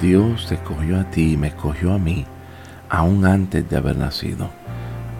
Dios 0.00 0.46
te 0.48 0.56
escogió 0.56 1.00
a 1.00 1.10
ti 1.10 1.32
y 1.32 1.36
me 1.36 1.48
escogió 1.48 1.92
a 1.92 1.98
mí 1.98 2.26
aún 2.88 3.26
antes 3.26 3.68
de 3.68 3.76
haber 3.76 3.96
nacido. 3.96 4.48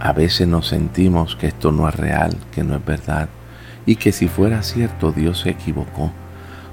A 0.01 0.13
veces 0.13 0.47
nos 0.47 0.69
sentimos 0.69 1.37
que 1.37 1.49
esto 1.49 1.73
no 1.73 1.89
es 1.89 1.97
real, 1.97 2.37
que 2.53 2.63
no 2.63 2.77
es 2.77 2.85
verdad, 2.85 3.29
y 3.87 3.97
que 3.97 4.13
si 4.13 4.29
fuera 4.29 4.63
cierto 4.63 5.13
Dios 5.13 5.41
se 5.41 5.51
equivocó, 5.51 6.13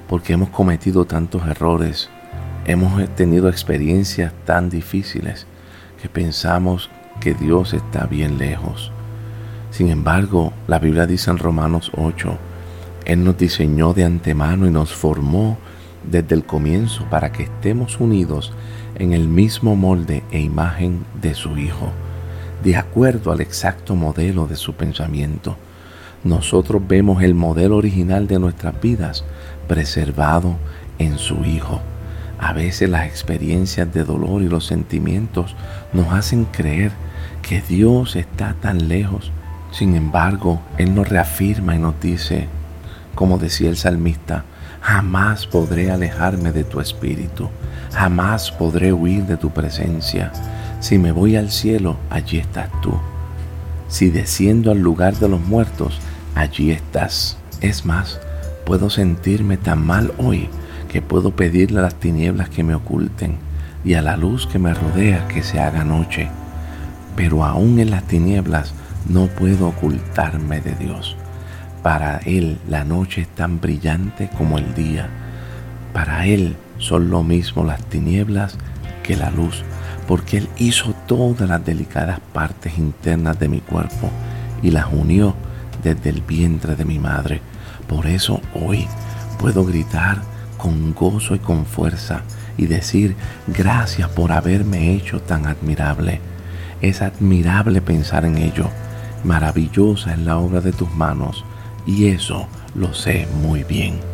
porque 0.08 0.34
hemos 0.34 0.50
cometido 0.50 1.04
tantos 1.04 1.46
errores, 1.46 2.10
hemos 2.66 3.08
tenido 3.14 3.48
experiencias 3.48 4.32
tan 4.44 4.70
difíciles, 4.70 5.46
que 6.00 6.08
pensamos 6.08 6.90
que 7.20 7.34
Dios 7.34 7.74
está 7.74 8.06
bien 8.06 8.38
lejos. 8.38 8.92
Sin 9.70 9.88
embargo, 9.88 10.52
la 10.66 10.78
Biblia 10.78 11.06
dice 11.06 11.30
en 11.30 11.38
Romanos 11.38 11.90
8, 11.96 12.36
Él 13.06 13.24
nos 13.24 13.38
diseñó 13.38 13.94
de 13.94 14.04
antemano 14.04 14.66
y 14.66 14.70
nos 14.70 14.92
formó 14.92 15.58
desde 16.10 16.34
el 16.34 16.44
comienzo 16.44 17.04
para 17.10 17.32
que 17.32 17.44
estemos 17.44 18.00
unidos 18.00 18.52
en 18.96 19.12
el 19.12 19.28
mismo 19.28 19.76
molde 19.76 20.22
e 20.30 20.40
imagen 20.40 21.04
de 21.20 21.34
su 21.34 21.56
Hijo, 21.58 21.90
de 22.62 22.76
acuerdo 22.76 23.32
al 23.32 23.40
exacto 23.40 23.94
modelo 23.94 24.46
de 24.46 24.56
su 24.56 24.74
pensamiento. 24.74 25.56
Nosotros 26.24 26.82
vemos 26.86 27.22
el 27.22 27.34
modelo 27.34 27.76
original 27.76 28.28
de 28.28 28.38
nuestras 28.38 28.80
vidas 28.80 29.24
preservado 29.66 30.56
en 30.98 31.18
su 31.18 31.44
Hijo. 31.44 31.80
A 32.38 32.52
veces 32.52 32.90
las 32.90 33.06
experiencias 33.06 33.92
de 33.92 34.04
dolor 34.04 34.42
y 34.42 34.48
los 34.48 34.66
sentimientos 34.66 35.56
nos 35.92 36.12
hacen 36.12 36.44
creer 36.44 36.92
que 37.40 37.60
Dios 37.60 38.16
está 38.16 38.54
tan 38.60 38.88
lejos. 38.88 39.32
Sin 39.72 39.96
embargo, 39.96 40.60
Él 40.78 40.94
nos 40.94 41.08
reafirma 41.08 41.74
y 41.74 41.78
nos 41.78 42.00
dice, 42.00 42.48
como 43.14 43.38
decía 43.38 43.70
el 43.70 43.76
salmista, 43.76 44.44
Jamás 44.82 45.46
podré 45.46 45.92
alejarme 45.92 46.50
de 46.50 46.64
tu 46.64 46.80
espíritu, 46.80 47.48
jamás 47.92 48.50
podré 48.50 48.92
huir 48.92 49.24
de 49.26 49.36
tu 49.36 49.50
presencia. 49.50 50.32
Si 50.80 50.98
me 50.98 51.12
voy 51.12 51.36
al 51.36 51.52
cielo, 51.52 51.98
allí 52.10 52.38
estás 52.38 52.68
tú. 52.82 52.92
Si 53.86 54.10
desciendo 54.10 54.72
al 54.72 54.80
lugar 54.80 55.14
de 55.18 55.28
los 55.28 55.40
muertos, 55.40 56.00
allí 56.34 56.72
estás. 56.72 57.38
Es 57.60 57.86
más, 57.86 58.18
puedo 58.66 58.90
sentirme 58.90 59.56
tan 59.56 59.86
mal 59.86 60.12
hoy 60.18 60.48
que 60.88 61.00
puedo 61.00 61.30
pedirle 61.36 61.78
a 61.78 61.82
las 61.82 61.94
tinieblas 61.94 62.48
que 62.48 62.64
me 62.64 62.74
oculten 62.74 63.36
y 63.84 63.94
a 63.94 64.02
la 64.02 64.16
luz 64.16 64.48
que 64.48 64.58
me 64.58 64.74
rodea 64.74 65.28
que 65.28 65.44
se 65.44 65.60
haga 65.60 65.84
noche. 65.84 66.28
Pero 67.14 67.44
aún 67.44 67.78
en 67.78 67.92
las 67.92 68.02
tinieblas 68.08 68.74
no 69.08 69.26
puedo 69.26 69.68
ocultarme 69.68 70.60
de 70.60 70.74
Dios. 70.74 71.16
Para 71.82 72.18
Él 72.18 72.58
la 72.68 72.84
noche 72.84 73.22
es 73.22 73.28
tan 73.28 73.60
brillante 73.60 74.30
como 74.38 74.56
el 74.58 74.72
día. 74.74 75.08
Para 75.92 76.26
Él 76.26 76.56
son 76.78 77.10
lo 77.10 77.24
mismo 77.24 77.64
las 77.64 77.82
tinieblas 77.84 78.56
que 79.02 79.16
la 79.16 79.30
luz, 79.30 79.64
porque 80.06 80.38
Él 80.38 80.48
hizo 80.58 80.94
todas 81.06 81.48
las 81.48 81.64
delicadas 81.64 82.20
partes 82.32 82.78
internas 82.78 83.38
de 83.40 83.48
mi 83.48 83.60
cuerpo 83.60 84.10
y 84.62 84.70
las 84.70 84.86
unió 84.92 85.34
desde 85.82 86.10
el 86.10 86.22
vientre 86.22 86.76
de 86.76 86.84
mi 86.84 87.00
madre. 87.00 87.40
Por 87.88 88.06
eso 88.06 88.40
hoy 88.54 88.86
puedo 89.38 89.64
gritar 89.64 90.18
con 90.58 90.94
gozo 90.94 91.34
y 91.34 91.40
con 91.40 91.66
fuerza 91.66 92.22
y 92.56 92.66
decir 92.66 93.16
gracias 93.48 94.08
por 94.10 94.30
haberme 94.30 94.94
hecho 94.94 95.20
tan 95.20 95.46
admirable. 95.46 96.20
Es 96.80 97.02
admirable 97.02 97.80
pensar 97.80 98.24
en 98.24 98.38
ello. 98.38 98.68
Maravillosa 99.24 100.12
es 100.12 100.20
la 100.20 100.38
obra 100.38 100.60
de 100.60 100.72
tus 100.72 100.90
manos 100.94 101.44
y 101.86 102.08
eso 102.08 102.46
lo 102.74 102.92
sé 102.94 103.26
muy 103.42 103.64
bien. 103.64 104.11